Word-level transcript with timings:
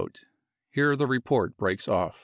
(Here 0.71 0.95
the 0.95 1.05
report 1.05 1.57
breaks 1.57 1.87
off). 1.87 2.17